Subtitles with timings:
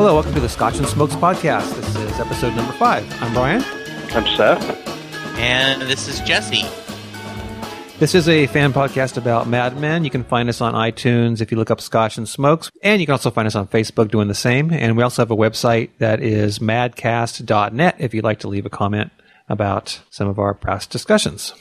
[0.00, 1.74] Hello, welcome to the Scotch and Smokes podcast.
[1.74, 3.06] This is episode number five.
[3.22, 3.62] I'm Brian.
[4.14, 4.88] I'm Seth.
[5.36, 6.64] And this is Jesse.
[7.98, 10.02] This is a fan podcast about Mad Men.
[10.04, 12.70] You can find us on iTunes if you look up Scotch and Smokes.
[12.82, 14.72] And you can also find us on Facebook doing the same.
[14.72, 18.70] And we also have a website that is madcast.net if you'd like to leave a
[18.70, 19.12] comment
[19.50, 21.52] about some of our past discussions.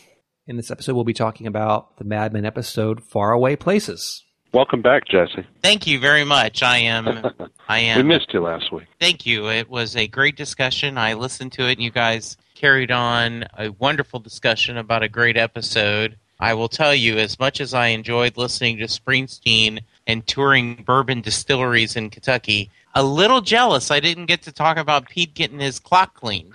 [0.47, 4.23] In this episode, we'll be talking about the Mad Men episode Faraway Places.
[4.51, 5.45] Welcome back, Jesse.
[5.61, 6.63] Thank you very much.
[6.63, 7.31] I am.
[7.69, 7.97] I am.
[7.97, 8.87] We missed you last week.
[8.99, 9.47] Thank you.
[9.49, 10.97] It was a great discussion.
[10.97, 15.37] I listened to it, and you guys carried on a wonderful discussion about a great
[15.37, 16.17] episode.
[16.39, 21.21] I will tell you, as much as I enjoyed listening to Springsteen and touring bourbon
[21.21, 25.79] distilleries in Kentucky, a little jealous I didn't get to talk about Pete getting his
[25.79, 26.53] clock cleaned.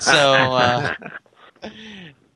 [0.00, 0.94] So, uh,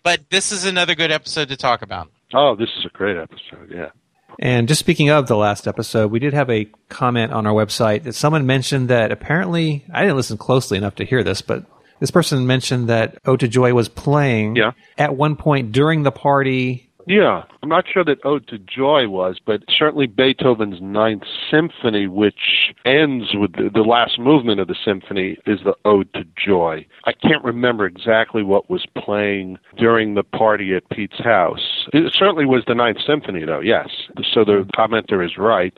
[0.02, 2.10] but this is another good episode to talk about.
[2.32, 3.70] Oh, this is a great episode.
[3.70, 3.90] Yeah.
[4.38, 8.02] And just speaking of the last episode, we did have a comment on our website
[8.04, 11.64] that someone mentioned that apparently I didn't listen closely enough to hear this, but
[12.00, 14.72] this person mentioned that to Joy was playing Yeah.
[14.98, 16.90] at one point during the party.
[17.06, 17.42] Yeah.
[17.62, 23.34] I'm not sure that Ode to Joy was, but certainly Beethoven's Ninth Symphony, which ends
[23.34, 26.86] with the, the last movement of the symphony, is the Ode to Joy.
[27.04, 31.86] I can't remember exactly what was playing during the party at Pete's house.
[31.92, 33.88] It certainly was the Ninth Symphony, though, yes.
[34.32, 35.76] So the commenter is right.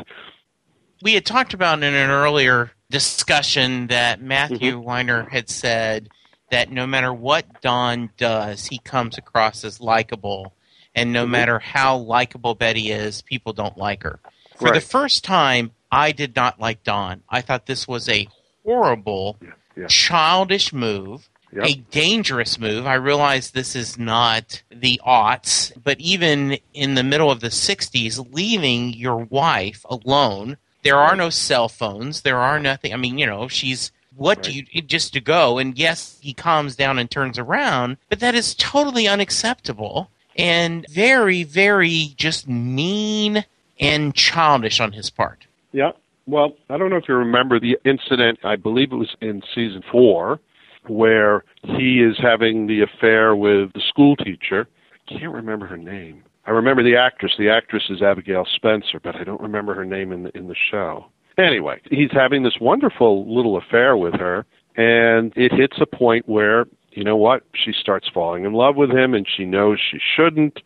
[1.03, 4.83] we had talked about in an earlier discussion that Matthew mm-hmm.
[4.83, 6.09] Weiner had said
[6.51, 10.53] that no matter what Don does, he comes across as likable,
[10.97, 11.33] and no mm-hmm.
[11.33, 14.19] matter how likable Betty is, people don't like her.
[14.57, 17.23] For the first time, I did not like Don.
[17.29, 18.29] I thought this was a
[18.65, 19.37] horrible,
[19.77, 19.87] yeah.
[19.87, 21.29] childish move.
[21.53, 21.65] Yep.
[21.65, 22.87] A dangerous move.
[22.87, 28.35] I realize this is not the aughts, but even in the middle of the 60s,
[28.35, 32.21] leaving your wife alone there are no cell phones.
[32.21, 32.95] There are nothing.
[32.95, 35.59] I mean, you know, she's what do you just to go?
[35.59, 41.43] And yes, he calms down and turns around, but that is totally unacceptable and very,
[41.43, 43.45] very just mean
[43.79, 45.47] and childish on his part.
[45.73, 45.93] Yeah.
[46.27, 49.83] Well, I don't know if you remember the incident, I believe it was in season
[49.91, 50.41] four,
[50.87, 54.67] where he is having the affair with the school teacher.
[54.93, 56.25] I can't remember her name.
[56.47, 57.33] I remember the actress.
[57.39, 60.57] The actress is Abigail Spencer, but I don't remember her name in the, in the
[60.71, 61.07] show.
[61.39, 66.67] Anyway, he's having this wonderful little affair with her, and it hits a point where,
[66.97, 70.61] you know what, she starts falling in love with him, and she knows she shouldn't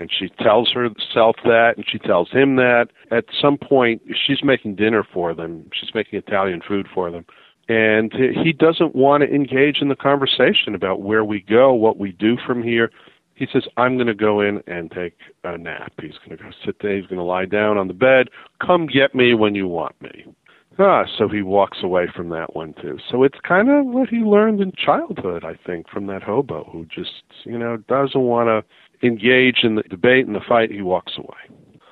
[0.00, 2.88] and she tells herself that and she tells him that.
[3.10, 5.70] At some point she's making dinner for them.
[5.78, 7.26] She's making italian food for them.
[7.68, 12.12] And he doesn't want to engage in the conversation about where we go what we
[12.12, 12.90] do from here.
[13.34, 15.92] He says i'm going to go in and take a nap.
[16.00, 16.96] He's going to go sit there.
[16.96, 18.28] He's going to lie down on the bed.
[18.64, 20.24] Come get me when you want me
[20.80, 22.98] Ah, so he walks away from that one too.
[23.10, 26.86] So it's kind of what he learned in childhood, I think, from that hobo who
[26.86, 30.70] just, you know, doesn't want to engage in the debate and the fight.
[30.70, 31.36] He walks away.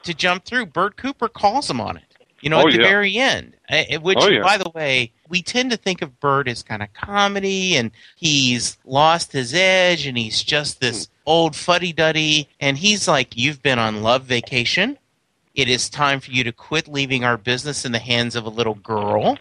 [0.04, 2.02] To jump through, Bert Cooper calls him on it.
[2.40, 2.88] You know, Oh, at the yeah.
[2.88, 3.54] very end,
[4.00, 4.42] which, Oh, yeah.
[4.42, 8.78] by the way, we tend to think of Bert as kind of comedy, and he's
[8.84, 11.12] lost his edge, and he's just this Hmm.
[11.26, 12.48] old fuddy duddy.
[12.60, 14.98] And he's like, "You've been on love vacation.
[15.58, 18.48] It is time for you to quit leaving our business in the hands of a
[18.48, 19.36] little girl,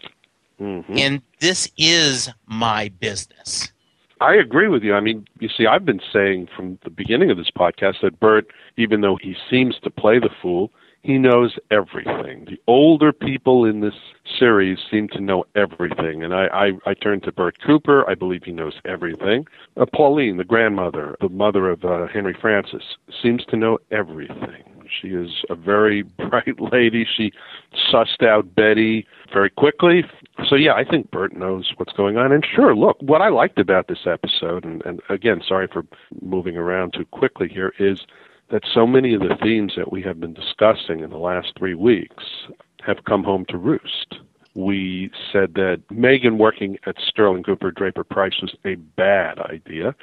[0.58, 3.70] hmm and this is my business."
[4.20, 4.94] I agree with you.
[4.94, 8.48] I mean, you see, I've been saying from the beginning of this podcast that Bert,
[8.76, 12.46] even though he seems to play the fool, he knows everything.
[12.46, 13.94] The older people in this
[14.40, 18.10] series seem to know everything, and I, I, I turn to Bert Cooper.
[18.10, 19.46] I believe he knows everything.
[19.76, 22.82] Uh, Pauline, the grandmother, the mother of uh, Henry Francis,
[23.22, 24.64] seems to know everything.
[25.00, 27.04] She is a very bright lady.
[27.04, 27.32] She
[27.92, 30.04] sussed out Betty very quickly.
[30.48, 32.32] So yeah, I think Bert knows what's going on.
[32.32, 35.84] And sure, look, what I liked about this episode, and, and again, sorry for
[36.22, 38.00] moving around too quickly here, is
[38.50, 41.74] that so many of the themes that we have been discussing in the last three
[41.74, 42.24] weeks
[42.82, 44.14] have come home to roost.
[44.54, 49.94] We said that Megan working at Sterling Cooper Draper Pryce was a bad idea,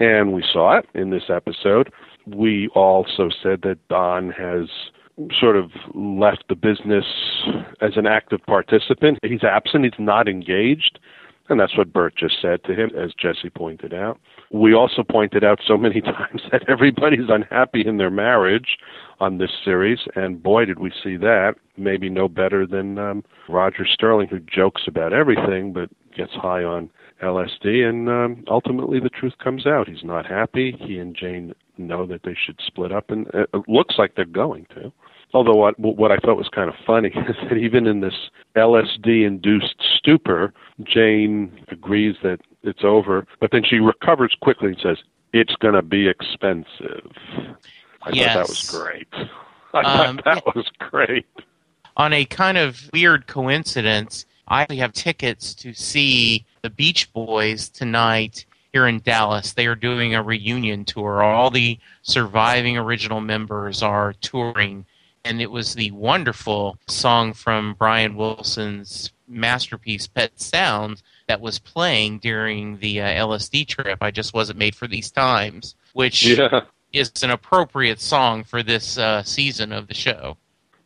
[0.00, 1.92] and we saw it in this episode.
[2.26, 4.68] We also said that Don has
[5.38, 7.04] sort of left the business
[7.80, 9.18] as an active participant.
[9.22, 10.98] He's absent, he's not engaged.
[11.50, 14.20] And that's what Bert just said to him, as Jesse pointed out.
[14.52, 18.78] We also pointed out so many times that everybody's unhappy in their marriage
[19.18, 21.56] on this series, and boy, did we see that.
[21.76, 26.88] Maybe no better than um, Roger Sterling, who jokes about everything but gets high on
[27.22, 29.88] LSD, and um, ultimately the truth comes out.
[29.88, 30.76] He's not happy.
[30.78, 34.66] He and Jane know that they should split up, and it looks like they're going
[34.74, 34.92] to.
[35.32, 39.26] Although what what I thought was kind of funny is that even in this LSD
[39.26, 40.52] induced stupor,
[40.82, 44.98] Jane agrees that it's over, but then she recovers quickly and says,
[45.32, 47.12] "It's going to be expensive."
[48.02, 48.34] I yes.
[48.34, 49.08] thought that was great.
[49.74, 51.26] I um, thought that was great.
[51.96, 58.44] On a kind of weird coincidence, I have tickets to see the Beach Boys tonight
[58.72, 59.52] here in Dallas.
[59.52, 61.22] They are doing a reunion tour.
[61.22, 64.86] All the surviving original members are touring.
[65.24, 72.18] And it was the wonderful song from Brian Wilson's masterpiece, Pet Sounds, that was playing
[72.18, 73.98] during the uh, LSD trip.
[74.00, 76.62] I just wasn't made for these times, which yeah.
[76.92, 80.36] is an appropriate song for this uh, season of the show.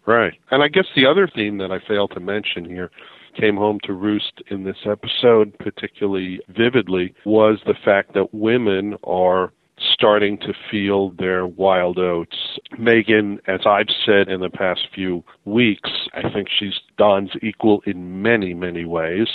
[0.04, 0.34] Right.
[0.50, 2.90] And I guess the other theme that I failed to mention here
[3.34, 9.52] came home to roost in this episode particularly vividly was the fact that women are
[9.78, 12.58] starting to feel their wild oats.
[12.78, 18.22] Megan, as I've said in the past few weeks, I think she's Don's equal in
[18.22, 19.28] many, many ways,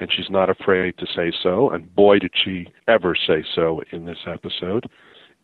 [0.00, 1.70] and she's not afraid to say so.
[1.70, 4.88] And boy, did she ever say so in this episode.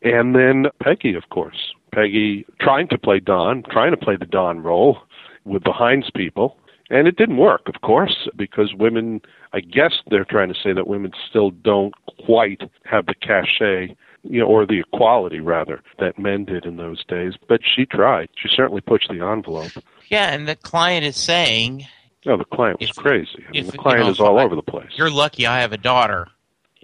[0.03, 1.75] And then Peggy, of course.
[1.93, 4.99] Peggy trying to play Don, trying to play the Don role
[5.45, 6.57] with the Heinz people,
[6.91, 9.21] and it didn't work, of course, because women,
[9.53, 11.95] I guess they're trying to say that women still don't
[12.27, 17.05] quite have the cachet, you know, or the equality, rather, that men did in those
[17.05, 17.35] days.
[17.49, 18.29] But she tried.
[18.37, 19.73] She certainly pushed the envelope.
[20.09, 21.87] Yeah, and the client is saying.
[22.27, 23.45] No, the client was if, crazy.
[23.49, 24.91] I mean, if, the client you know, is all I, over the place.
[24.97, 26.29] You're lucky I have a daughter.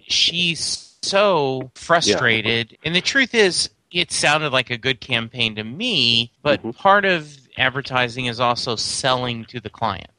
[0.08, 2.72] She's so frustrated.
[2.72, 2.78] Yeah.
[2.84, 6.70] And the truth is, it sounded like a good campaign to me, but mm-hmm.
[6.70, 10.10] part of advertising is also selling to the client.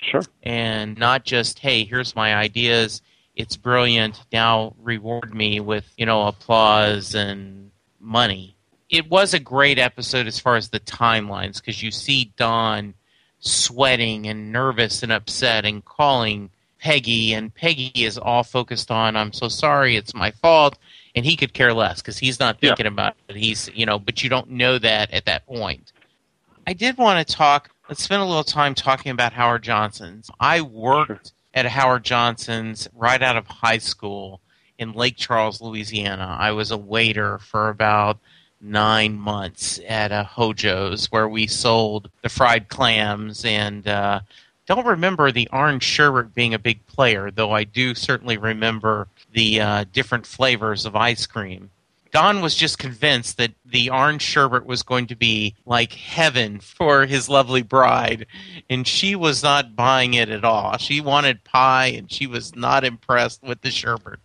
[0.00, 0.22] Sure.
[0.42, 3.02] And not just, hey, here's my ideas.
[3.36, 4.20] It's brilliant.
[4.32, 8.56] Now reward me with, you know, applause and money.
[8.90, 12.94] It was a great episode as far as the timelines because you see Don
[13.38, 19.32] sweating and nervous and upset and calling Peggy, and Peggy is all focused on, I'm
[19.32, 20.76] so sorry, it's my fault.
[21.14, 22.92] And he could care less because he's not thinking yeah.
[22.92, 23.36] about it.
[23.36, 25.91] He's, you know, but you don't know that at that point.
[26.66, 27.70] I did want to talk.
[27.88, 30.30] Let's spend a little time talking about Howard Johnson's.
[30.38, 34.40] I worked at Howard Johnson's right out of high school
[34.78, 36.36] in Lake Charles, Louisiana.
[36.38, 38.18] I was a waiter for about
[38.60, 44.20] nine months at a Hojo's where we sold the fried clams and uh,
[44.66, 49.60] don't remember the orange sherbet being a big player, though I do certainly remember the
[49.60, 51.70] uh, different flavors of ice cream.
[52.12, 57.06] Don was just convinced that the orange sherbet was going to be like heaven for
[57.06, 58.26] his lovely bride,
[58.68, 60.76] and she was not buying it at all.
[60.76, 64.20] She wanted pie, and she was not impressed with the sherbet.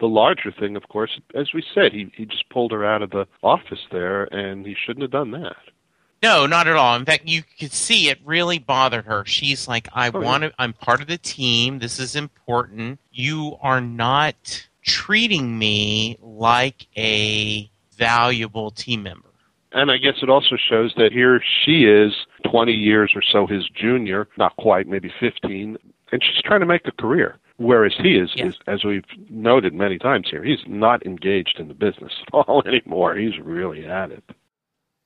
[0.00, 3.10] The larger thing, of course, as we said, he he just pulled her out of
[3.10, 5.56] the office there, and he shouldn't have done that.
[6.22, 6.96] No, not at all.
[6.96, 9.24] In fact, you could see it really bothered her.
[9.24, 11.78] She's like, I oh, want to, I'm part of the team.
[11.78, 12.98] This is important.
[13.12, 19.28] You are not treating me like a valuable team member.
[19.72, 22.12] And I guess it also shows that here she is
[22.50, 25.76] 20 years or so his junior, not quite, maybe 15,
[26.10, 27.36] and she's trying to make a career.
[27.58, 31.74] Whereas he is, is, as we've noted many times here, he's not engaged in the
[31.74, 33.16] business at all anymore.
[33.16, 34.24] He's really at it.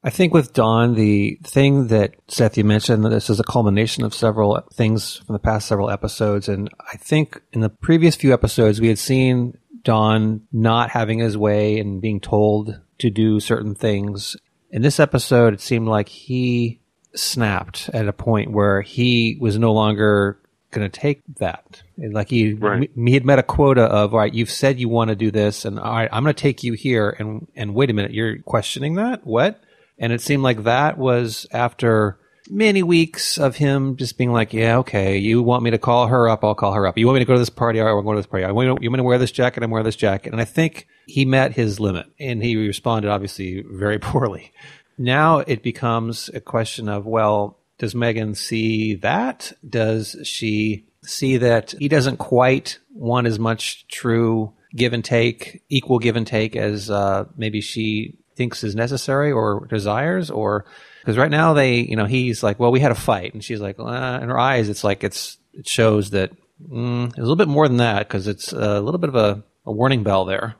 [0.05, 4.13] I think with Don, the thing that Seth you mentioned, this is a culmination of
[4.13, 8.81] several things from the past several episodes, and I think in the previous few episodes
[8.81, 14.37] we had seen Don not having his way and being told to do certain things.
[14.71, 16.81] In this episode, it seemed like he
[17.15, 20.39] snapped at a point where he was no longer
[20.71, 21.83] going to take that.
[21.99, 22.91] Like he, right.
[22.95, 25.65] he had met a quota of, all right, you've said you want to do this,
[25.65, 27.15] and all right, I'm going to take you here.
[27.19, 29.27] And and wait a minute, you're questioning that?
[29.27, 29.63] What?
[29.99, 32.19] And it seemed like that was after
[32.53, 36.29] many weeks of him just being like, yeah, okay, you want me to call her
[36.29, 36.99] up, I'll call her up.
[36.99, 38.45] You want me to go to this party, I'll go to this party.
[38.45, 40.33] I want you, want me to wear this jacket, I'm wear this jacket.
[40.33, 44.53] And I think he met his limit and he responded obviously very poorly.
[44.99, 49.53] Now it becomes a question of, well, does Megan see that?
[49.67, 55.99] Does she see that he doesn't quite want as much true give and take, equal
[55.99, 60.65] give and take as uh, maybe she thinks is necessary or desires or
[61.03, 63.61] because right now they, you know, he's like, well, we had a fight, and she's
[63.61, 66.31] like, uh, in her eyes, it's like it's it shows that
[66.63, 69.43] mm, it's a little bit more than that because it's a little bit of a,
[69.67, 70.55] a warning bell there.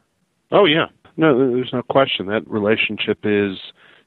[0.51, 3.57] Oh yeah, no, there's no question that relationship is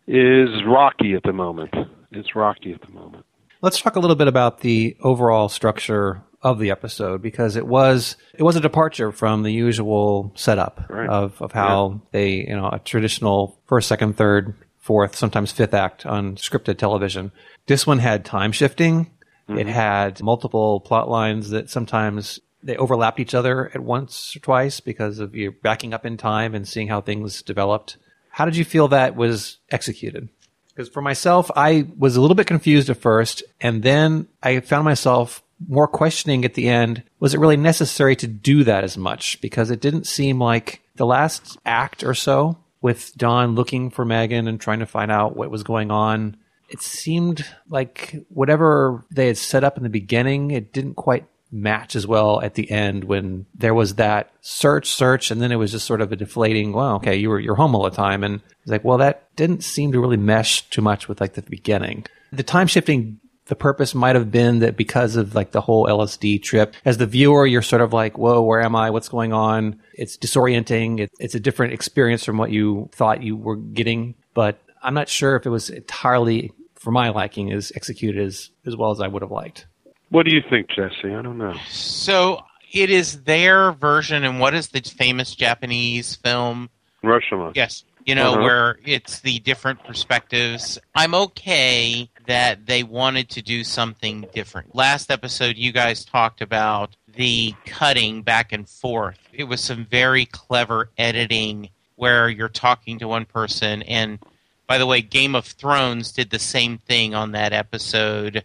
[0.08, 1.74] is rocky at the moment.
[2.12, 3.26] It's rocky at the moment.
[3.62, 8.18] Let's talk a little bit about the overall structure of the episode because it was
[8.36, 11.10] it was a departure from the usual setup right.
[11.10, 12.00] of, of how yeah.
[12.12, 14.54] they you know a traditional first second third
[14.86, 17.32] fourth, sometimes fifth act on scripted television.
[17.66, 19.06] This one had time shifting.
[19.50, 19.58] Mm-hmm.
[19.58, 24.80] It had multiple plot lines that sometimes they overlapped each other at once or twice
[24.80, 27.98] because of you backing up in time and seeing how things developed.
[28.30, 30.30] How did you feel that was executed?
[30.68, 34.86] Because for myself, I was a little bit confused at first, and then I found
[34.86, 37.02] myself more questioning at the end.
[37.20, 39.42] Was it really necessary to do that as much?
[39.42, 44.48] Because it didn't seem like the last act or so with Don looking for Megan
[44.48, 46.38] and trying to find out what was going on.
[46.70, 51.96] It seemed like whatever they had set up in the beginning, it didn't quite match
[51.96, 55.72] as well at the end when there was that search, search, and then it was
[55.72, 56.74] just sort of a deflating.
[56.74, 59.64] Well, okay, you were you're home all the time, and it's like, well, that didn't
[59.64, 62.06] seem to really mesh too much with like the beginning.
[62.32, 66.42] The time shifting the purpose might have been that because of like the whole LSD
[66.42, 68.90] trip, as the viewer, you're sort of like, whoa, where am I?
[68.90, 69.80] What's going on?
[69.94, 71.00] It's disorienting.
[71.00, 74.16] It, it's a different experience from what you thought you were getting.
[74.34, 78.76] But I'm not sure if it was entirely, for my liking, as executed as, as
[78.76, 79.68] well as I would have liked.
[80.10, 81.14] What do you think, Jesse?
[81.14, 81.56] I don't know.
[81.70, 86.70] So it is their version, and what is the famous Japanese film?
[87.04, 87.56] Rashomon.
[87.56, 87.84] Yes.
[88.06, 88.42] You know, uh-huh.
[88.42, 90.78] where it's the different perspectives.
[90.94, 94.76] I'm okay that they wanted to do something different.
[94.76, 99.18] Last episode, you guys talked about the cutting back and forth.
[99.34, 104.20] It was some very clever editing where you're talking to one person and
[104.68, 108.44] by the way, Game of Thrones did the same thing on that episode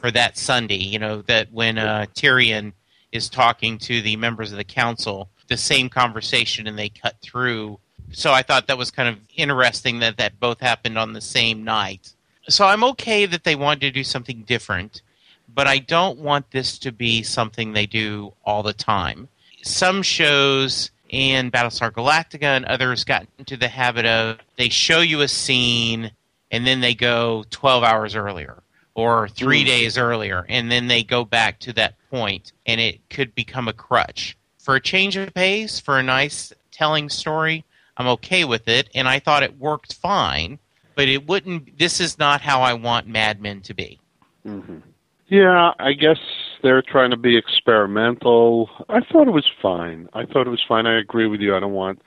[0.00, 0.76] for that Sunday.
[0.76, 2.72] You know that when uh, Tyrion
[3.12, 7.78] is talking to the members of the council, the same conversation, and they cut through.
[8.10, 11.62] So I thought that was kind of interesting that that both happened on the same
[11.62, 12.12] night
[12.48, 15.02] so I'm okay that they wanted to do something different,
[15.54, 19.28] but I don't want this to be something they do all the time.
[19.62, 25.20] Some shows and Battlestar Galactica and others got into the habit of they show you
[25.20, 26.10] a scene
[26.50, 28.62] and then they go 12 hours earlier
[28.94, 29.66] or three mm.
[29.66, 33.72] days earlier and then they go back to that point and it could become a
[33.72, 34.36] crutch.
[34.58, 37.64] For a change of pace, for a nice telling story,
[37.96, 40.58] I'm okay with it and I thought it worked fine
[40.94, 41.78] but it wouldn't.
[41.78, 44.00] This is not how I want Mad Men to be.
[44.46, 44.78] Mm-hmm.
[45.28, 46.18] Yeah, I guess
[46.62, 48.68] they're trying to be experimental.
[48.88, 50.08] I thought it was fine.
[50.12, 50.86] I thought it was fine.
[50.86, 51.56] I agree with you.
[51.56, 52.02] I don't want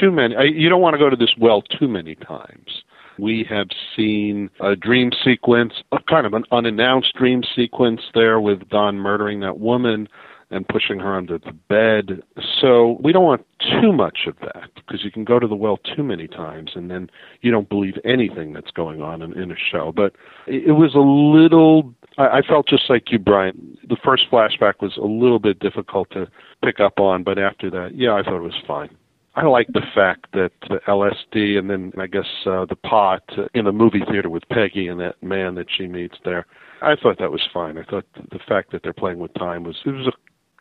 [0.00, 0.34] too many.
[0.34, 2.84] I, you don't want to go to this well too many times.
[3.18, 8.68] We have seen a dream sequence, a kind of an unannounced dream sequence there with
[8.70, 10.08] Don murdering that woman
[10.54, 12.22] and pushing her under the bed.
[12.60, 15.78] So we don't want too much of that because you can go to the well
[15.78, 19.56] too many times and then you don't believe anything that's going on in, in a
[19.56, 19.92] show.
[19.94, 20.14] But
[20.46, 21.92] it, was a little.
[22.18, 23.76] I, I felt just like you, Brian.
[23.88, 26.28] The first flashback was a little bit difficult to
[26.64, 28.90] pick up on, but after that, yeah, I thought it was fine.
[29.36, 33.64] I like the fact that the LSD and then I guess uh, the pot in
[33.64, 36.46] the movie theater with Peggy and that man that she meets there.
[36.82, 37.76] I thought that was fine.
[37.76, 40.12] I thought the fact that they're playing with time was it was a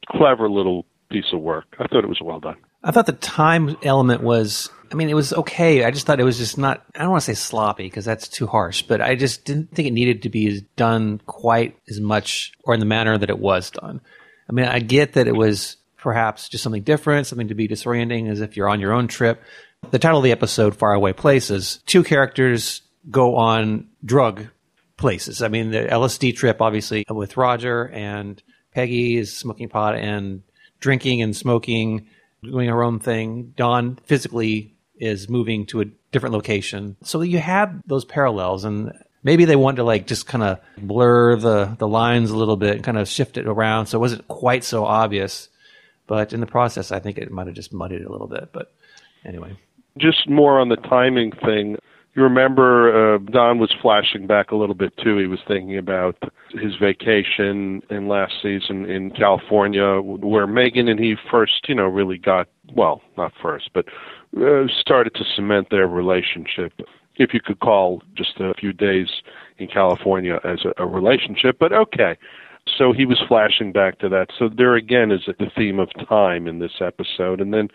[0.09, 1.65] clever little piece of work.
[1.79, 2.57] I thought it was well done.
[2.83, 5.85] I thought the time element was, I mean, it was okay.
[5.85, 8.27] I just thought it was just not, I don't want to say sloppy because that's
[8.27, 12.51] too harsh, but I just didn't think it needed to be done quite as much
[12.63, 14.01] or in the manner that it was done.
[14.49, 18.29] I mean, I get that it was perhaps just something different, something to be disorienting
[18.29, 19.41] as if you're on your own trip.
[19.91, 24.47] The title of the episode, Faraway Places, two characters go on drug
[24.97, 25.41] places.
[25.41, 28.41] I mean, the LSD trip, obviously, with Roger and
[28.73, 30.43] Peggy is smoking pot and
[30.79, 32.07] drinking and smoking,
[32.43, 33.53] doing her own thing.
[33.55, 36.95] Don physically is moving to a different location.
[37.03, 38.91] So you have those parallels and
[39.23, 42.75] maybe they wanted to like just kind of blur the, the lines a little bit
[42.75, 45.49] and kind of shift it around so it wasn't quite so obvious.
[46.05, 48.49] But in the process, I think it might have just muddied it a little bit.
[48.51, 48.73] But
[49.25, 49.57] anyway.
[49.97, 51.77] Just more on the timing thing
[52.15, 55.17] you remember uh, Don was flashing back a little bit too.
[55.17, 56.15] He was thinking about
[56.51, 62.17] his vacation in last season in California, where Megan and he first, you know, really
[62.17, 63.85] got well, not first, but
[64.39, 66.73] uh, started to cement their relationship.
[67.15, 69.07] If you could call just a few days
[69.57, 72.17] in California as a, a relationship, but okay.
[72.77, 74.27] So he was flashing back to that.
[74.39, 77.69] So there again is the theme of time in this episode, and then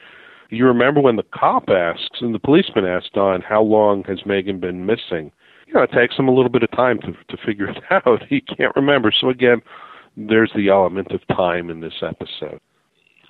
[0.56, 4.60] you remember when the cop asks and the policeman asks Don how long has Megan
[4.60, 5.30] been missing?
[5.66, 8.22] You know, it takes him a little bit of time to to figure it out.
[8.28, 9.12] He can't remember.
[9.12, 9.62] So again,
[10.16, 12.60] there's the element of time in this episode.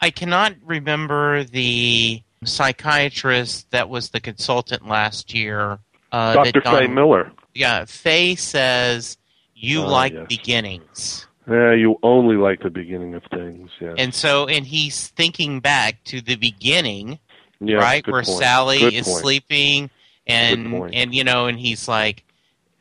[0.00, 5.78] I cannot remember the psychiatrist that was the consultant last year.
[6.12, 6.62] Uh, Dr.
[6.62, 7.32] Faye Miller.
[7.54, 9.18] Yeah, Faye says
[9.54, 10.26] you uh, like yes.
[10.28, 11.27] beginnings.
[11.48, 13.70] Yeah, you only like the beginning of things.
[13.80, 13.94] Yeah.
[13.96, 17.18] And so, and he's thinking back to the beginning,
[17.60, 18.38] right, where point.
[18.38, 19.20] Sally good is point.
[19.20, 19.90] sleeping,
[20.26, 22.24] and and you know, and he's like,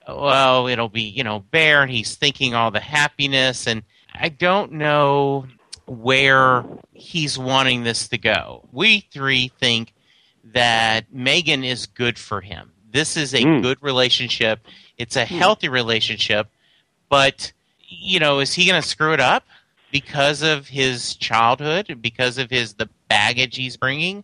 [0.08, 3.84] well, it'll be you know Bear, and he's thinking all the happiness, and
[4.14, 5.48] I don't know
[5.86, 8.68] where he's wanting this to go.
[8.74, 9.94] We three think
[10.44, 12.72] that Megan is good for him.
[12.92, 13.62] This is a Hmm.
[13.62, 14.60] good relationship.
[14.98, 16.50] It's a healthy relationship,
[17.10, 17.54] but
[17.88, 19.44] you know, is he going to screw it up
[19.92, 24.24] because of his childhood, because of his the baggage he's bringing?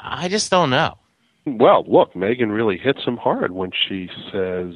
[0.00, 0.98] I just don't know.
[1.46, 4.74] Well, look, Megan really hits him hard when she says,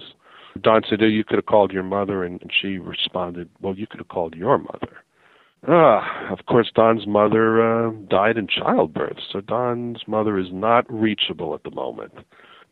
[0.60, 3.98] Don said, oh, you could have called your mother, and she responded, well, you could
[3.98, 4.98] have called your mother.
[5.68, 11.54] Ah, of course, Don's mother uh, died in childbirth, so Don's mother is not reachable
[11.54, 12.12] at the moment.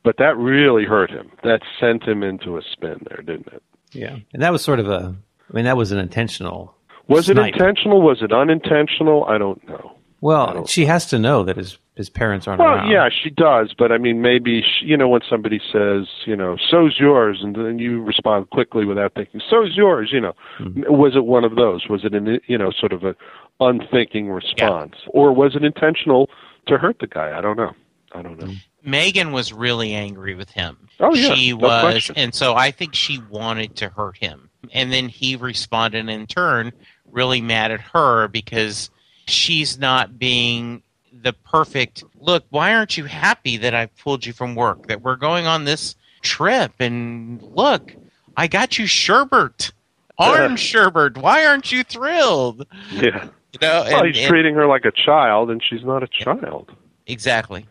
[0.04, 1.30] But that really hurt him.
[1.42, 3.62] That sent him into a spin there, didn't it?
[3.92, 5.16] Yeah, and that was sort of a.
[5.50, 6.74] I mean, that was an intentional.
[7.08, 8.02] Was it intentional?
[8.02, 9.24] Was it unintentional?
[9.24, 9.92] I don't know.
[10.20, 12.90] Well, don't- she has to know that his his parents aren't Well, around.
[12.90, 16.56] yeah, she does, but I mean, maybe she, you know when somebody says, you know,
[16.70, 20.10] so's yours, and then you respond quickly without thinking, so's yours.
[20.12, 20.82] You know, hmm.
[20.88, 21.88] was it one of those?
[21.88, 23.16] Was it an you know sort of a
[23.60, 26.28] unthinking response, or was it intentional
[26.66, 27.36] to hurt the guy?
[27.36, 27.72] I don't know.
[28.12, 28.46] I don't know.
[28.46, 28.54] Hmm.
[28.84, 30.76] Megan was really angry with him.
[31.00, 32.14] Oh, yeah, she no was, question.
[32.16, 36.72] and so I think she wanted to hurt him, and then he responded in turn,
[37.10, 38.90] really mad at her because
[39.26, 42.44] she's not being the perfect look.
[42.50, 44.86] Why aren't you happy that I pulled you from work?
[44.88, 47.94] That we're going on this trip, and look,
[48.36, 49.72] I got you sherbet,
[50.18, 51.16] orange sherbet.
[51.18, 52.66] Why aren't you thrilled?
[52.92, 53.28] Yeah.
[53.52, 56.08] You know, Well, and- he's and- treating her like a child, and she's not a
[56.08, 56.70] child.
[57.06, 57.66] exactly,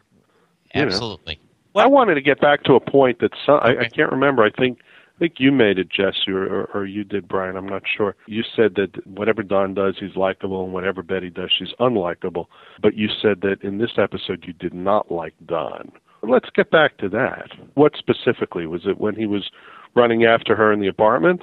[0.74, 0.88] You know.
[0.88, 1.40] absolutely.
[1.76, 4.44] I wanted to get back to a point that some, I, I can't remember.
[4.44, 4.80] I think
[5.18, 7.58] I think you made it, Jesse, or, or, or you did, Brian.
[7.58, 8.16] I'm not sure.
[8.28, 12.46] You said that whatever Don does, he's likable, and whatever Betty does, she's unlikable.
[12.84, 15.92] But you said that in this episode, you did not like Don.
[16.22, 17.50] Let's get back to that.
[17.74, 19.00] What specifically was it?
[19.00, 19.50] When he was
[19.96, 21.42] running after her in the apartment?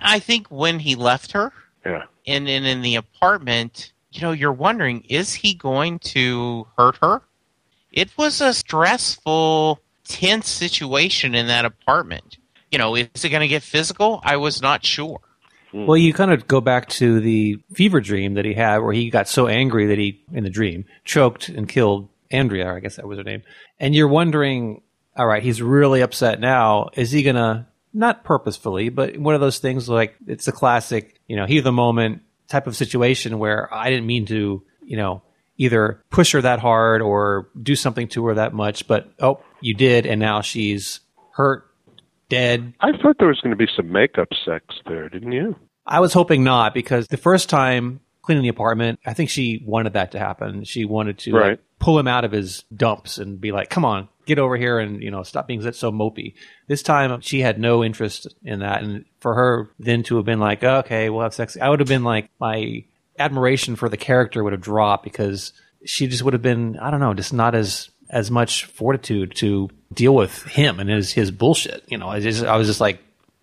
[0.00, 1.52] I think when he left her.
[1.84, 2.04] Yeah.
[2.26, 7.20] and, and in the apartment, you know, you're wondering, is he going to hurt her?
[7.92, 12.38] It was a stressful, tense situation in that apartment.
[12.74, 14.20] You know, is it going to get physical?
[14.24, 15.20] I was not sure.
[15.70, 15.86] Hmm.
[15.86, 19.10] Well, you kind of go back to the fever dream that he had, where he
[19.10, 22.74] got so angry that he, in the dream, choked and killed Andrea.
[22.74, 23.44] I guess that was her name.
[23.78, 24.82] And you're wondering,
[25.16, 26.88] all right, he's really upset now.
[26.94, 31.36] Is he gonna not purposefully, but one of those things like it's a classic, you
[31.36, 35.22] know, heat of the moment type of situation where I didn't mean to, you know,
[35.58, 39.74] either push her that hard or do something to her that much, but oh, you
[39.74, 40.98] did, and now she's
[41.30, 41.70] hurt,
[42.28, 45.56] dead, I thought there was going to be some makeup sex there, didn't you?
[45.86, 49.92] I was hoping not because the first time cleaning the apartment, I think she wanted
[49.92, 50.64] that to happen.
[50.64, 54.08] She wanted to like, pull him out of his dumps and be like, "Come on,
[54.24, 56.34] get over here and you know stop being so mopey."
[56.66, 60.40] This time, she had no interest in that, and for her then to have been
[60.40, 62.84] like, "Okay, we'll have sex," I would have been like, my
[63.18, 65.52] admiration for the character would have dropped because
[65.84, 69.68] she just would have been, I don't know, just not as as much fortitude to
[69.92, 71.84] deal with him and his his bullshit.
[71.88, 73.00] You know, I just I was just like,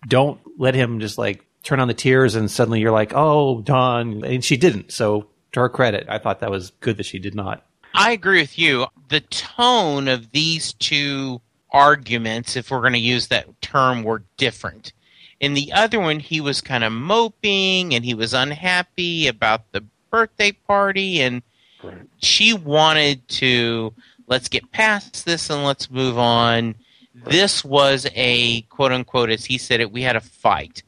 [0.08, 4.24] don't let him just like turn on the tears and suddenly you're like, oh, Don.
[4.24, 4.90] And she didn't.
[4.92, 7.64] So to her credit, I thought that was good that she did not.
[7.94, 8.86] I agree with you.
[9.10, 14.92] The tone of these two arguments, if we're going to use that term, were different.
[15.40, 19.84] In the other one, he was kind of moping and he was unhappy about the
[20.10, 21.42] birthday party, and
[21.82, 21.98] Right.
[22.18, 23.92] she wanted to
[24.32, 26.74] let's get past this and let's move on.
[27.14, 30.82] This was a quote unquote, as he said it, we had a fight.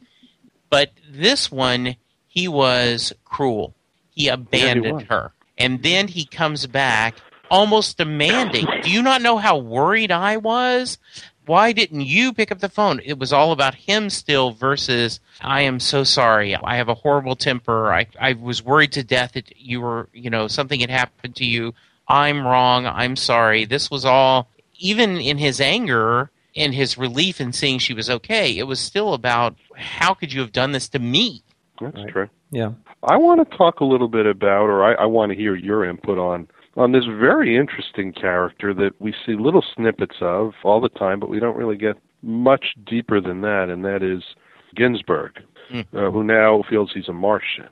[0.70, 3.74] But this one, he was cruel.
[4.12, 5.04] He abandoned was.
[5.08, 5.32] her.
[5.58, 7.16] And then he comes back
[7.50, 8.66] almost demanding.
[8.82, 10.96] Do you not know how worried I was?
[11.44, 12.98] Why didn't you pick up the phone?
[13.04, 16.56] It was all about him still versus I am so sorry.
[16.56, 17.92] I have a horrible temper.
[17.92, 21.44] I, I was worried to death that you were, you know, something had happened to
[21.44, 21.74] you.
[22.08, 22.86] I'm wrong.
[22.86, 23.64] I'm sorry.
[23.64, 28.56] This was all, even in his anger and his relief in seeing she was okay,
[28.58, 31.42] it was still about how could you have done this to me?
[31.80, 32.08] That's Right.
[32.08, 32.28] true.
[32.50, 32.72] Yeah.
[33.02, 35.84] I want to talk a little bit about, or I, I want to hear your
[35.84, 40.88] input on, on this very interesting character that we see little snippets of all the
[40.90, 44.22] time, but we don't really get much deeper than that, and that is
[44.76, 45.32] Ginsberg,
[45.72, 45.86] Mm.
[45.94, 47.68] uh, who now feels he's a Martian.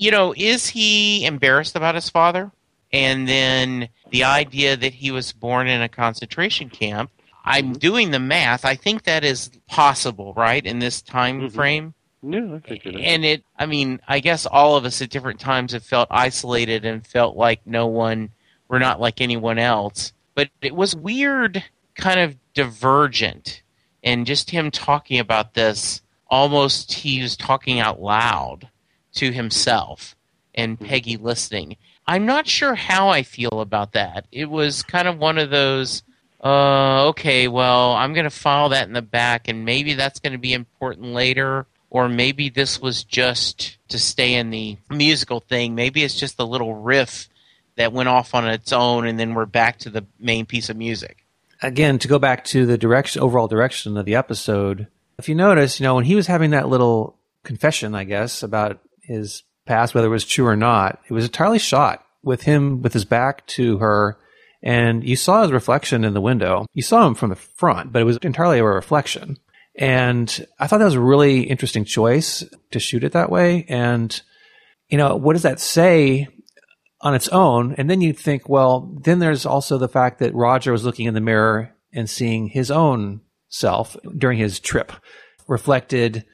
[0.00, 2.50] you know, is he embarrassed about his father?
[2.92, 7.10] And then the idea that he was born in a concentration camp.
[7.44, 8.64] I'm doing the math.
[8.64, 11.52] I think that is possible, right, in this time Mhm.
[11.52, 11.94] frame.
[12.22, 13.00] Yeah, I think it is.
[13.02, 16.84] And it, I mean, I guess all of us at different times have felt isolated
[16.84, 18.30] and felt like no one,
[18.68, 20.12] we're not like anyone else.
[20.34, 23.62] But it was weird kind of divergent.
[24.04, 28.68] And just him talking about this, almost he was talking out loud
[29.14, 30.14] to himself
[30.58, 31.76] and Peggy listening.
[32.06, 34.26] I'm not sure how I feel about that.
[34.32, 36.02] It was kind of one of those,
[36.42, 40.32] uh, okay, well, I'm going to file that in the back, and maybe that's going
[40.32, 45.74] to be important later, or maybe this was just to stay in the musical thing.
[45.74, 47.28] Maybe it's just a little riff
[47.76, 50.76] that went off on its own, and then we're back to the main piece of
[50.76, 51.24] music.
[51.62, 55.78] Again, to go back to the direction, overall direction of the episode, if you notice,
[55.78, 60.08] you know, when he was having that little confession, I guess, about his past, whether
[60.08, 63.78] it was true or not, it was entirely shot with him with his back to
[63.78, 64.18] her.
[64.62, 66.66] And you saw his reflection in the window.
[66.74, 69.36] You saw him from the front, but it was entirely a reflection.
[69.76, 73.64] And I thought that was a really interesting choice to shoot it that way.
[73.68, 74.20] And,
[74.88, 76.26] you know, what does that say
[77.00, 77.76] on its own?
[77.78, 81.14] And then you think, well, then there's also the fact that Roger was looking in
[81.14, 84.92] the mirror and seeing his own self during his trip
[85.46, 86.24] reflected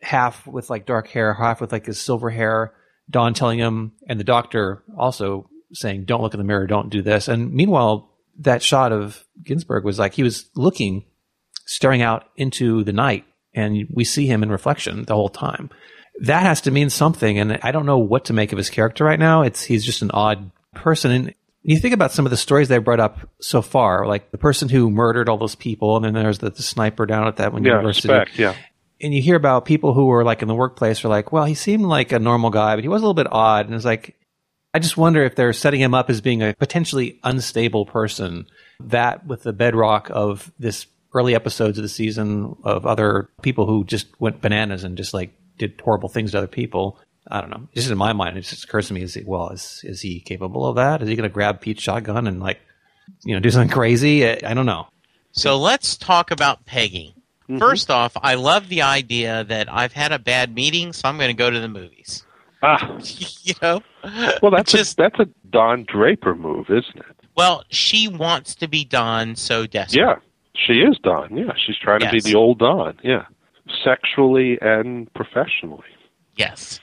[0.00, 2.72] half with like dark hair, half with like his silver hair.
[3.12, 7.02] Don telling him, and the doctor also saying, "Don't look in the mirror, don't do
[7.02, 11.04] this." And meanwhile, that shot of Ginsberg was like he was looking,
[11.66, 15.70] staring out into the night, and we see him in reflection the whole time.
[16.22, 19.04] That has to mean something, and I don't know what to make of his character
[19.04, 19.42] right now.
[19.42, 22.84] It's he's just an odd person, and you think about some of the stories they've
[22.84, 26.38] brought up so far, like the person who murdered all those people, and then there's
[26.38, 28.38] the, the sniper down at that one Yeah, university respect.
[28.38, 28.54] Yeah.
[29.02, 31.54] And you hear about people who were like in the workplace are like, well, he
[31.54, 33.66] seemed like a normal guy, but he was a little bit odd.
[33.66, 34.16] And it's like,
[34.72, 38.46] I just wonder if they're setting him up as being a potentially unstable person.
[38.80, 43.84] That with the bedrock of this early episodes of the season of other people who
[43.84, 46.98] just went bananas and just like did horrible things to other people.
[47.30, 47.68] I don't know.
[47.74, 50.20] Just in my mind, it just occurs to me is he, well, is is he
[50.20, 51.02] capable of that?
[51.02, 52.60] Is he going to grab Pete's shotgun and like,
[53.24, 54.26] you know, do something crazy?
[54.26, 54.86] I, I don't know.
[55.32, 57.14] So let's talk about Peggy.
[57.58, 61.28] First off, I love the idea that I've had a bad meeting, so I'm going
[61.28, 62.24] to go to the movies.
[62.62, 62.98] Ah,
[63.42, 63.82] you know,
[64.40, 67.16] well, that's just a, that's a Don Draper move, isn't it?
[67.36, 70.00] well, she wants to be Don so desperately.
[70.00, 70.16] Yeah,
[70.54, 71.36] she is Don.
[71.36, 72.98] Yeah, she's trying to be the old Don.
[73.02, 73.26] Yeah,
[73.84, 75.84] sexually and professionally.
[76.36, 76.80] Yes.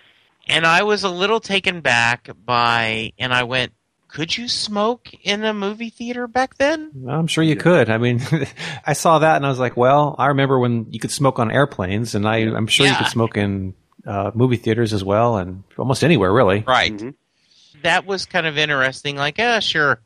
[0.47, 3.71] And I was a little taken back by, and I went,
[4.09, 6.91] could you smoke in a movie theater back then?
[7.07, 7.89] I'm sure you could.
[7.89, 8.21] I mean,
[8.85, 11.51] I saw that and I was like, well, I remember when you could smoke on
[11.51, 15.63] airplanes, and I, I'm sure you could smoke in uh, movie theaters as well, and
[15.77, 16.63] almost anywhere really.
[16.67, 16.91] Right.
[16.91, 17.13] Mhm.
[17.83, 19.15] That was kind of interesting.
[19.15, 20.01] Like, yeah, sure,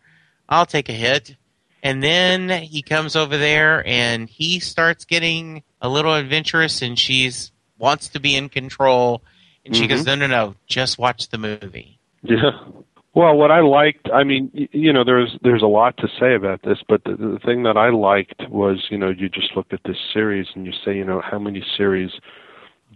[0.48, 1.36] I'll take a hit.
[1.82, 7.52] And then he comes over there and he starts getting a little adventurous, and she's
[7.78, 9.22] wants to be in control.
[9.66, 9.90] And she Mhm.
[9.90, 12.00] goes, no, no, no, just watch the movie.
[12.22, 12.52] Yeah.
[13.16, 16.64] Well, what I liked, I mean, you know, there's there's a lot to say about
[16.64, 19.82] this, but the, the thing that I liked was, you know, you just look at
[19.86, 22.10] this series and you say, you know, how many series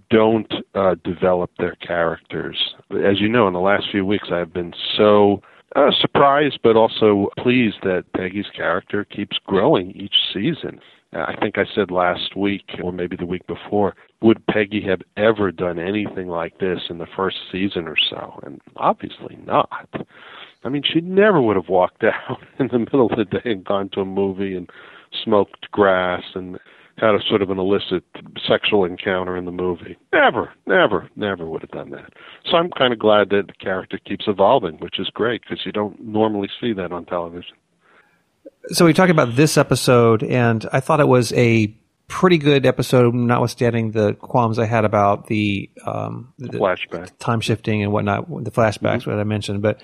[0.09, 2.57] don't uh, develop their characters.
[2.91, 5.41] As you know, in the last few weeks, I've been so
[5.75, 10.79] uh, surprised, but also pleased that Peggy's character keeps growing each season.
[11.13, 15.01] Uh, I think I said last week, or maybe the week before, would Peggy have
[15.15, 18.39] ever done anything like this in the first season or so?
[18.43, 19.89] And obviously not.
[20.63, 23.63] I mean, she never would have walked out in the middle of the day and
[23.63, 24.69] gone to a movie and
[25.23, 26.59] smoked grass and
[26.97, 28.03] had a sort of an illicit
[28.47, 29.95] sexual encounter in the movie.
[30.11, 32.11] Never, never, never would have done that.
[32.49, 35.71] So I'm kind of glad that the character keeps evolving, which is great because you
[35.71, 37.55] don't normally see that on television.
[38.69, 41.75] So we talked about this episode, and I thought it was a
[42.07, 47.11] pretty good episode, notwithstanding the qualms I had about the, um, the Flashback.
[47.19, 49.61] time shifting and whatnot, the flashbacks, what I mentioned.
[49.61, 49.81] But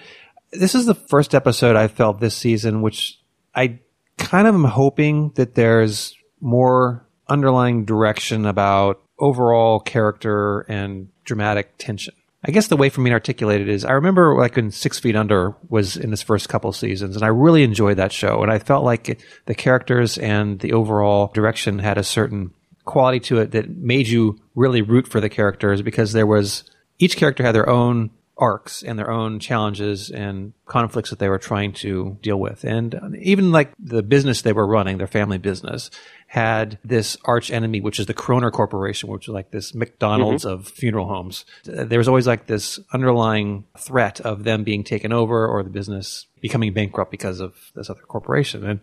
[0.51, 3.19] this is the first episode I felt this season, which
[3.55, 3.79] I
[4.17, 12.13] kind of am hoping that there's more underlying direction about overall character and dramatic tension.
[12.45, 14.99] I guess the way for me to articulate it is I remember like when Six
[14.99, 18.43] Feet Under was in its first couple seasons, and I really enjoyed that show.
[18.43, 22.51] And I felt like the characters and the overall direction had a certain
[22.85, 26.65] quality to it that made you really root for the characters because there was
[26.99, 31.39] each character had their own arcs and their own challenges and conflicts that they were
[31.39, 32.63] trying to deal with.
[32.63, 35.91] And even like the business they were running, their family business,
[36.33, 40.61] had this arch enemy, which is the Kroehner Corporation, which is like this McDonald's mm-hmm.
[40.61, 41.45] of funeral homes.
[41.63, 46.25] There was always like this underlying threat of them being taken over or the business
[46.41, 48.65] becoming bankrupt because of this other corporation.
[48.65, 48.79] And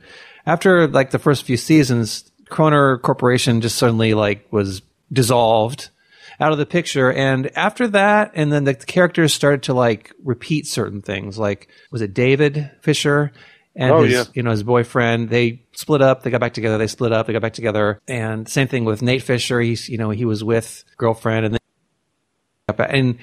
[0.46, 4.82] after like the first few seasons, Kroehner Corporation just suddenly like was
[5.12, 5.90] dissolved
[6.38, 7.12] out of the picture.
[7.12, 11.36] And after that, and then the characters started to like repeat certain things.
[11.36, 13.32] Like, was it David Fisher?
[13.76, 14.24] And Oh, his yeah.
[14.34, 15.28] you know his boyfriend.
[15.30, 16.22] They split up.
[16.22, 16.78] They got back together.
[16.78, 17.26] They split up.
[17.26, 18.00] They got back together.
[18.08, 19.60] And same thing with Nate Fisher.
[19.60, 21.60] He's you know he was with girlfriend and then
[22.78, 23.18] and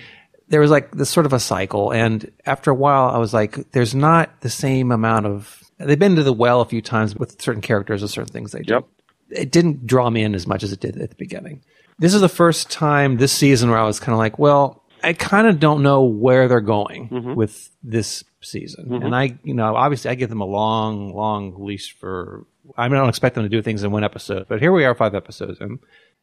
[0.49, 1.91] there was like this sort of a cycle.
[1.91, 5.63] And after a while, I was like, there's not the same amount of.
[5.79, 8.61] They've been to the well a few times with certain characters or certain things they
[8.61, 8.85] do Yep.
[9.29, 11.61] it didn't draw me in as much as it did at the beginning.
[11.99, 15.13] This is the first time this season where I was kind of like, well, I
[15.13, 17.33] kind of don't know where they're going mm-hmm.
[17.35, 18.93] with this season.
[18.93, 19.13] And mm-hmm.
[19.13, 22.45] I, you know, obviously I give them a long, long leash for,
[22.77, 25.15] I don't expect them to do things in one episode, but here we are five
[25.15, 25.79] episodes in.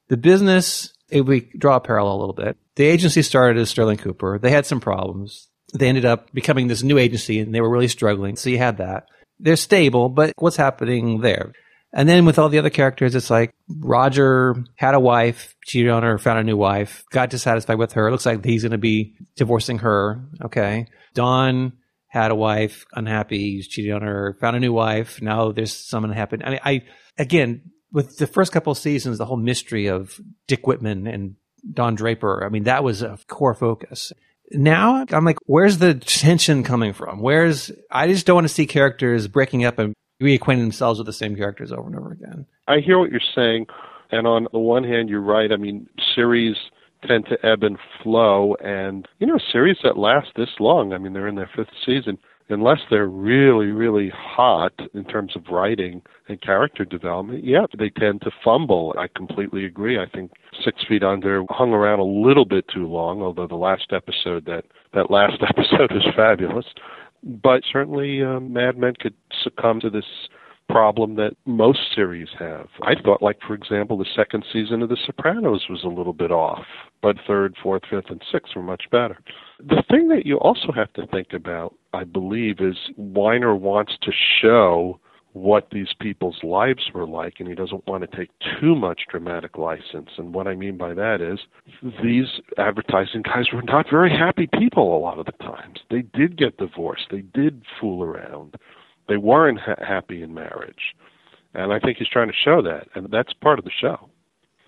[0.09, 3.96] The business, if we draw a parallel a little bit, the agency started as Sterling
[3.96, 4.38] Cooper.
[4.38, 5.48] They had some problems.
[5.72, 8.37] They ended up becoming this new agency and they were really struggling.
[8.37, 9.07] So you had that.
[9.40, 11.53] They're stable, but what's happening there?
[11.96, 16.03] And then with all the other characters, it's like Roger had a wife, cheated on
[16.03, 18.09] her, found a new wife, got dissatisfied with her.
[18.09, 20.29] It looks like he's going to be divorcing her.
[20.44, 20.88] Okay.
[21.14, 21.72] Don
[22.14, 25.20] had a wife, unhappy, he's cheated on her, found a new wife.
[25.20, 26.44] Now there's something happened.
[26.44, 26.83] I mean, I,
[27.18, 31.35] again, with the first couple seasons, the whole mystery of Dick Whitman and
[31.72, 34.12] Don Draper, I mean, that was a core focus.
[34.53, 37.20] Now I'm like, where's the tension coming from?
[37.20, 41.12] Where's, I just don't want to see characters breaking up and reacquainting themselves with the
[41.12, 42.46] same characters over and over again.
[42.68, 43.66] I hear what you're saying,
[44.12, 45.50] and on the one hand, you're right.
[45.50, 46.55] I mean, series
[47.06, 50.92] tend to ebb and flow, and you know, series that last this long.
[50.92, 52.18] I mean, they're in their fifth season.
[52.50, 58.20] Unless they're really, really hot in terms of writing and character development, yeah, they tend
[58.20, 58.94] to fumble.
[58.98, 59.98] I completely agree.
[59.98, 60.30] I think
[60.62, 64.64] Six Feet Under hung around a little bit too long, although the last episode, that
[64.92, 66.66] that last episode is fabulous.
[67.22, 70.04] But certainly, uh, Mad Men could succumb to this
[70.68, 72.68] problem that most series have.
[72.83, 76.31] I thought, like for example, the second season of The Sopranos was a little bit
[76.31, 76.64] off,
[77.03, 79.18] but third, fourth, fifth, and sixth were much better.
[79.61, 84.12] The thing that you also have to think about, I believe, is Weiner wants to
[84.40, 85.00] show
[85.35, 89.59] what these people's lives were like, and he doesn't want to take too much dramatic
[89.59, 90.11] license.
[90.16, 91.40] And what I mean by that is
[92.03, 95.81] these advertising guys were not very happy people a lot of the times.
[95.90, 98.55] They did get divorced, they did fool around,
[99.08, 100.94] they weren't ha- happy in marriage.
[101.54, 104.08] And I think he's trying to show that, and that's part of the show.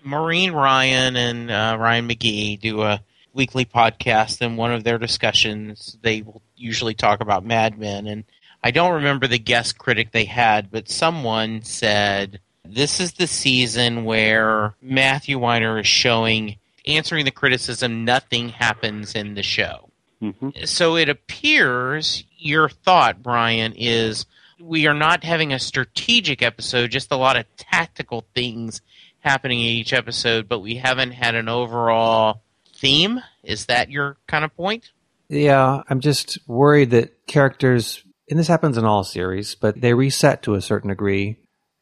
[0.03, 3.01] Maureen Ryan and uh, Ryan McGee do a
[3.33, 8.07] weekly podcast, and one of their discussions, they will usually talk about Mad Men.
[8.07, 8.23] And
[8.63, 14.05] I don't remember the guest critic they had, but someone said this is the season
[14.05, 19.86] where Matthew Weiner is showing, answering the criticism, nothing happens in the show.
[20.21, 24.25] Hmm So it appears your thought, Brian, is
[24.59, 28.81] we are not having a strategic episode, just a lot of tactical things
[29.19, 32.41] happening in each episode, but we haven't had an overall
[32.75, 33.21] theme.
[33.43, 34.91] Is that your kind of point?
[35.29, 40.43] Yeah, I'm just worried that characters, and this happens in all series, but they reset
[40.43, 41.37] to a certain degree.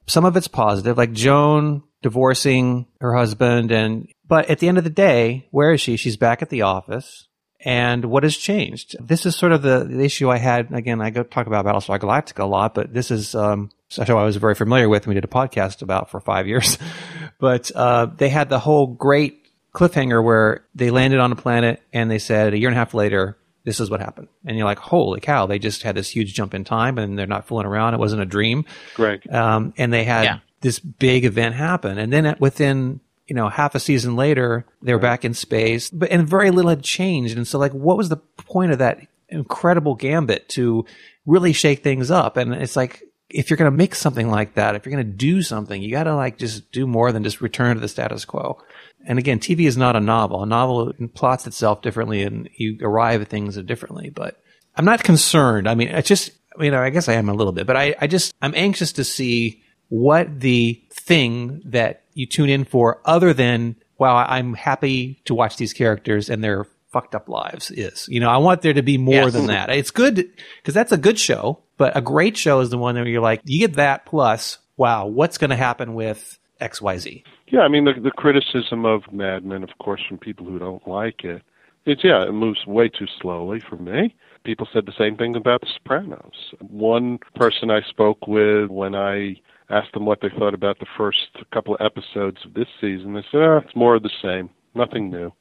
[0.07, 4.83] Some of it's positive, like Joan divorcing her husband, and but at the end of
[4.83, 5.97] the day, where is she?
[5.97, 7.27] She's back at the office.
[7.65, 8.95] And what has changed?
[9.05, 10.71] This is sort of the, the issue I had.
[10.71, 14.17] Again, I go talk about Battlestar Galactica a lot, but this is um, a show
[14.17, 15.03] I was very familiar with.
[15.03, 16.77] and We did a podcast about for five years,
[17.39, 19.41] but uh, they had the whole great
[19.73, 22.93] cliffhanger where they landed on a planet and they said a year and a half
[22.93, 24.27] later, this is what happened.
[24.45, 27.25] And you're like, holy cow, they just had this huge jump in time and they're
[27.25, 27.95] not fooling around.
[27.95, 28.65] It wasn't a dream.
[28.93, 29.27] Greg.
[29.33, 30.37] Um, and they had Yeah.
[30.61, 31.97] this big event happen.
[31.97, 36.11] And then within, you know, half a season later, they were back in space, but,
[36.11, 37.37] and very little had changed.
[37.37, 40.85] And so like, what was the point of that incredible gambit to
[41.25, 42.37] really shake things up?
[42.37, 45.11] And it's like, if you're going to make something like that, if you're going to
[45.11, 48.23] do something, you got to like just do more than just return to the status
[48.23, 48.61] quo.
[49.07, 50.43] And again, TV is not a novel.
[50.43, 54.39] A novel plots itself differently and you arrive at things differently, but
[54.75, 55.67] I'm not concerned.
[55.67, 57.95] I mean, it's just, you know, I guess I am a little bit, but I,
[57.99, 63.33] I just, I'm anxious to see what the thing that you tune in for other
[63.33, 68.07] than, wow, I'm happy to watch these characters and their fucked up lives is.
[68.09, 69.33] You know, I want there to be more Yes.
[69.33, 69.69] than that.
[69.69, 70.15] It's good
[70.61, 73.41] because that's a good show, but a great show is the one where you're like,
[73.43, 77.23] you get that plus, wow, what's going to happen with XYZ?
[77.47, 80.85] Yeah, I mean the the criticism of Mad Men, of course, from people who don't
[80.87, 81.41] like it,
[81.85, 84.15] it's yeah, it moves way too slowly for me.
[84.43, 86.33] People said the same thing about The Sopranos.
[86.61, 89.35] One person I spoke with when I
[89.69, 93.25] asked them what they thought about the first couple of episodes of this season, they
[93.31, 95.31] said, "Ah, it's more of the same, nothing new."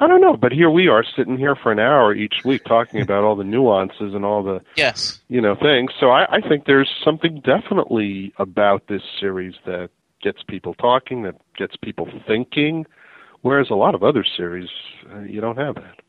[0.00, 3.00] I don't know, but here we are sitting here for an hour each week talking
[3.00, 5.20] about all the nuances and all the Yes.
[5.28, 5.90] you know things.
[5.98, 9.90] So I, I think there's something definitely about this series that
[10.22, 12.86] gets people talking, that gets people thinking,
[13.42, 14.68] whereas a lot of other series
[15.12, 16.00] uh, you don't have that.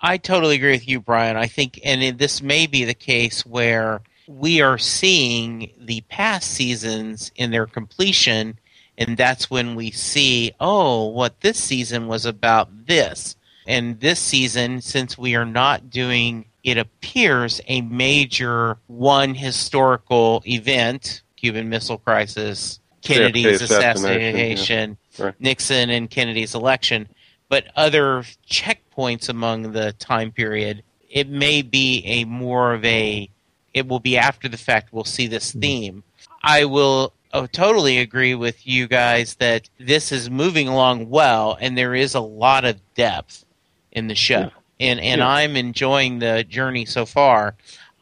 [0.00, 1.36] I totally agree with you, Brian.
[1.36, 7.30] I think, and this may be the case where we are seeing the past seasons
[7.36, 8.58] in their completion,
[8.96, 13.36] and that's when we see, oh, what this season was about this.
[13.66, 21.22] And this season, since we are not doing, it appears, a major one historical event,
[21.36, 25.24] Cuban Missile Crisis, Kennedy's JFK assassination, assassination, yeah.
[25.26, 25.40] Right.
[25.40, 27.08] Nixon and Kennedy's election,
[27.48, 33.30] but other checkpoints among the time period, it may be a more of a,
[33.74, 35.60] it will be after the fact, we'll see this mm-hmm.
[35.60, 36.04] theme.
[36.42, 41.76] I will oh, totally agree with you guys that this is moving along well, and
[41.76, 43.44] there is a lot of depth
[43.92, 44.38] in the show.
[44.40, 44.50] Yeah.
[44.80, 45.28] And, and Yeah.
[45.28, 47.56] I'm enjoying the journey so far.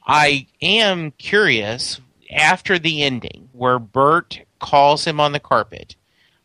[0.07, 5.97] I am curious after the ending where Bert calls him on the carpet.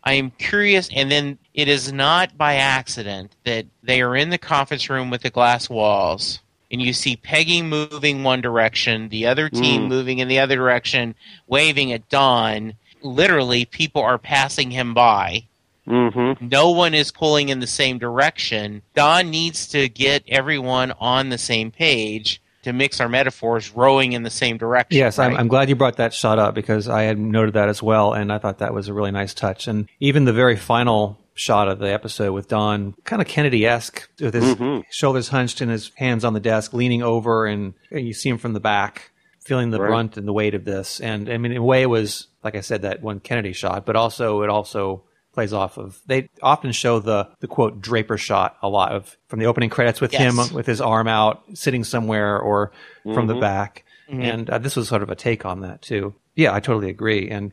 [0.03, 4.37] I am curious, and then it is not by accident that they are in the
[4.37, 6.39] conference room with the glass walls,
[6.71, 9.87] and you see Peggy moving one direction, the other team Mm.
[9.87, 11.15] moving in the other direction,
[11.47, 12.73] waving at Don.
[13.01, 15.43] Literally, people are passing him by.
[15.87, 16.49] Mm-hmm.
[16.49, 18.81] No one is pulling in the same direction.
[18.95, 24.23] Don needs to get everyone on the same page to mix our metaphors, rowing in
[24.23, 24.97] the same direction.
[24.97, 25.37] Yes, I'm.
[25.37, 28.33] I'm glad you brought that shot up because I had noted that as well, and
[28.33, 29.67] I thought that was a really nice touch.
[29.69, 34.09] And even the very final shot of the episode with Don, kind of Kennedy esque,
[34.19, 34.83] with his Mhm.
[34.89, 38.37] shoulders hunched and his hands on the desk, leaning over, and, and you see him
[38.37, 39.11] from the back,
[39.45, 39.87] feeling the Right.
[39.89, 40.99] brunt and the weight of this.
[40.99, 43.85] And I mean, in a way, it was like I said that one Kennedy shot,
[43.85, 45.99] but also it also plays off of.
[46.07, 50.01] They often show the the quote Draper shot a lot of from the opening credits
[50.01, 50.21] with Yes.
[50.49, 52.71] him with his arm out, sitting somewhere, or
[53.13, 53.41] from the Mhm.
[53.41, 53.83] back.
[54.11, 54.23] Mhm.
[54.23, 56.15] And uh, this was sort of a take on that too.
[56.35, 57.29] Yeah, I totally agree.
[57.29, 57.51] And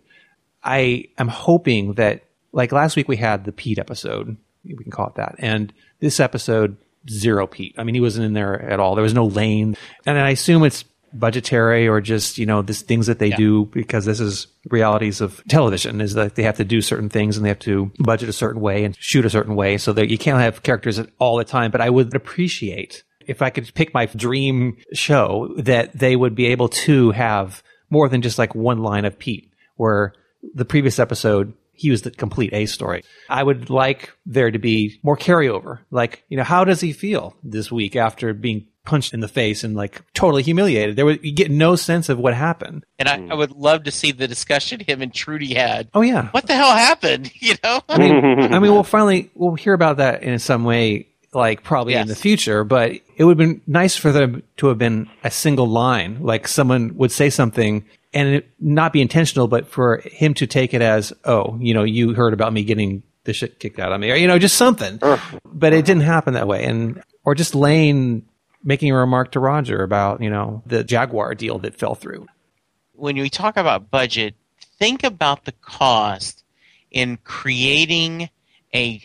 [0.63, 2.23] I am hoping that,
[2.55, 4.37] like last week, we had the Pete episode.
[4.65, 5.35] We can call it that.
[5.39, 6.77] And this episode,
[7.11, 7.75] zero Pete.
[7.77, 8.95] I mean, he wasn't in there at all.
[8.95, 9.77] There was no Lane.
[10.07, 13.37] And I assume it's budgetary or just, you know, this things that they Yeah.
[13.37, 17.37] do because this is realities of television is that they have to do certain things
[17.37, 20.09] and they have to budget a certain way and shoot a certain way so that
[20.11, 21.71] you can't have characters all the time.
[21.71, 26.47] But I would appreciate if I could pick my dream show that they would be
[26.47, 30.15] able to have more than just like one line of Pete where
[30.55, 33.03] the previous episode he was the complete A story.
[33.29, 35.81] I would like there to be more carryover.
[35.91, 39.65] Like, you know, how does he feel this week after being punched in the face
[39.65, 40.97] and like totally humiliated?
[40.97, 42.85] There was, you get no sense of what happened.
[42.99, 43.33] and I, hmm.
[43.33, 45.89] I would love to see the discussion him and Trudy had.
[45.95, 46.29] Oh yeah.
[46.31, 47.31] What the hell happened?
[47.45, 47.83] You know?
[47.91, 48.15] I mean,
[48.55, 52.15] I mean, we'll finally we'll hear about that in some way, like probably in the
[52.15, 52.65] future.
[52.65, 56.49] But it would have been nice for them to have been a single line, like
[56.49, 57.85] someone would say something
[58.15, 61.83] and it not be intentional, but for him to take it as, oh, you know,
[61.83, 64.57] you heard about me getting the shit kicked out of me, or you know, just
[64.57, 65.01] something.
[65.45, 68.25] But it didn't happen that way, and or just Lane
[68.63, 72.27] making a remark to Roger about you know the Jaguar deal that fell through.
[72.93, 74.35] when we talk about budget,
[74.79, 76.45] think about the cost
[76.91, 78.31] in creating
[78.75, 79.03] a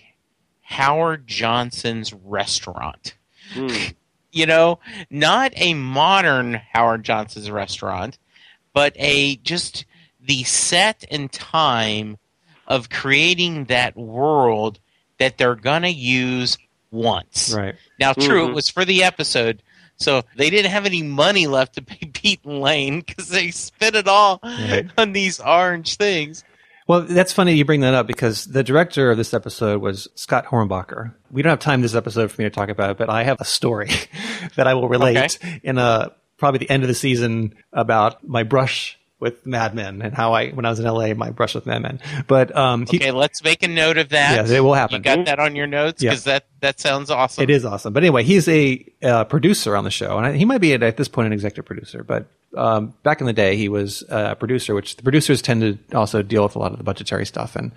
[0.61, 3.15] Howard Johnson's restaurant.
[3.53, 3.95] Mm.
[4.31, 4.77] You know,
[5.09, 8.19] not a modern Howard Johnson's restaurant,
[8.73, 9.85] but a just
[10.21, 12.17] the set and time
[12.67, 14.79] of creating that world
[15.17, 16.57] that they're going to use
[16.91, 17.53] once.
[17.55, 17.75] Right.
[17.99, 18.49] Now, true, Mhm.
[18.49, 19.61] it was for the episode,
[19.97, 23.95] so they didn't have any money left to pay Pete and Lane because they spent
[23.95, 24.87] it all Right.
[24.97, 26.43] on these orange things.
[26.87, 30.45] Well, that's funny you bring that up because the director of this episode was Scott
[30.47, 31.13] Hornbacher.
[31.29, 33.39] We don't have time this episode for me to talk about it, but I have
[33.39, 33.89] a story
[34.55, 38.97] that I will relate in a probably the end of the season about my brush
[39.19, 41.81] with Mad Men and how I when I was in LA my brush with Mad
[41.81, 41.99] Men.
[42.27, 44.35] But um he- Okay, let's make a note of that.
[44.35, 44.95] Yes, it will happen.
[44.97, 46.11] You got that on your notes Yeah.
[46.11, 47.43] because that that sounds awesome.
[47.43, 47.91] It is awesome.
[47.91, 50.81] But anyway, he's a uh, producer on the show, and I, he might be at,
[50.83, 52.01] at this point an executive producer.
[52.03, 55.97] But um, back in the day, he was a producer, which the producers tend to
[55.97, 57.55] also deal with a lot of the budgetary stuff.
[57.57, 57.71] And,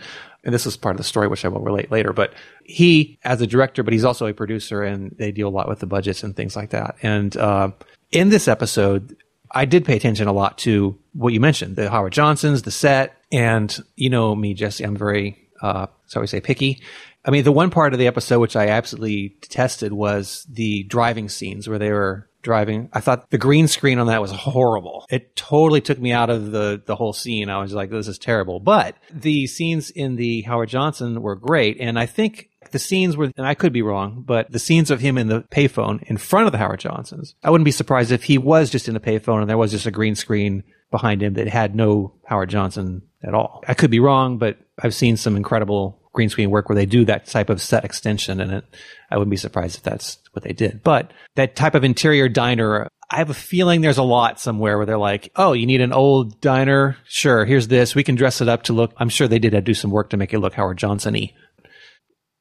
[0.45, 2.13] and this is part of the story, which I will relate later.
[2.13, 2.33] But
[2.65, 5.81] he, as a director, but he's also a producer, and they deal a lot with
[5.81, 6.97] the budgets and things like that.
[7.03, 7.71] And uh,
[8.13, 9.17] in this episode,
[9.51, 13.17] I did pay attention a lot to what you mentioned, the Howard Johnsons, the set,
[13.31, 15.87] and you know me, Jesse, I'm very, uh,
[16.17, 16.83] we say, picky.
[17.25, 21.29] I mean, the one part of the episode which I absolutely detested was the driving
[21.29, 22.89] scenes where they were driving.
[22.93, 25.07] I thought the green screen on that was horrible.
[25.11, 27.49] It totally took me out of the the whole scene.
[27.49, 28.61] I was like, this is terrible.
[28.61, 33.31] But the scenes in the Howard Johnson were great, and I think the scenes were,
[33.37, 36.47] and I could be wrong, but the scenes of him in the payphone in front
[36.47, 39.41] of the Howard Johnsons, I wouldn't be surprised if he was just in a payphone
[39.41, 43.35] and there was just a green screen behind him that had no Howard Johnson at
[43.35, 43.63] all.
[43.67, 47.05] I could be wrong, but I've seen some incredible green screen work where they do
[47.05, 48.65] that type of set extension in it.
[49.11, 50.83] I wouldn't be surprised if that's what they did.
[50.83, 54.87] But that type of interior diner, I have a feeling there's a lot somewhere where
[54.87, 56.97] they're like, oh, you need an old diner?
[57.05, 57.95] Sure, here's this.
[57.95, 58.93] We can dress it up to look.
[58.97, 61.33] I'm sure they did do some work to make it look Howard Johnson y.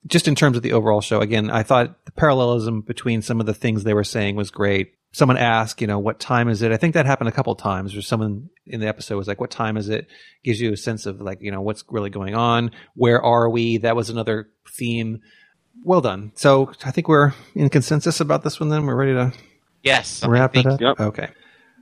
[0.08, 3.46] Just in terms of the overall show, again, I thought the parallelism between some of
[3.46, 4.94] the things they were saying was great.
[5.14, 6.72] Someone asked, you know, what time is it?
[6.72, 9.52] I think that happened a couple times where someone in the episode was like, what
[9.52, 10.08] time is it?
[10.44, 12.72] Gives you a sense of like, you know, what's really going on?
[12.96, 13.78] Where are we?
[13.80, 15.20] That was another theme.
[15.84, 16.32] Well done.
[16.36, 18.86] So I think we're in consensus about this one then.
[18.86, 19.34] We're ready to
[19.84, 20.24] Yes.
[20.26, 20.80] wrap it think- up.
[20.82, 21.00] Yep.
[21.00, 21.28] Okay.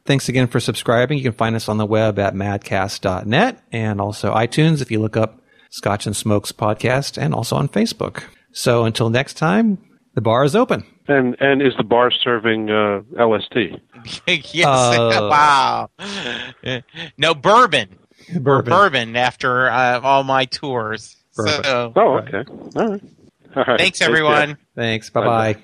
[0.05, 1.17] Thanks again for subscribing.
[1.19, 5.15] You can find us on the web at madcast.net and also iTunes if you look
[5.17, 8.23] up Scotch and Smokes podcast and also on Facebook.
[8.51, 9.77] So until next time,
[10.15, 10.83] the bar is open.
[11.09, 13.79] And and is the bar serving uh, LSD?
[14.53, 14.65] yes.
[14.65, 15.89] Uh, wow.
[17.17, 17.97] No bourbon.
[18.39, 18.71] Bourbon.
[18.71, 21.15] Bourbon after uh, all my tours.
[21.35, 21.63] Bourbon.
[21.63, 22.43] So, Oh, okay.
[22.75, 23.01] All right.
[23.55, 23.79] All right.
[23.79, 24.09] thanks Take care.
[24.09, 24.57] everyone.
[24.75, 25.09] Thanks.
[25.09, 25.53] Bye bye.
[25.53, 25.63] Bye-bye.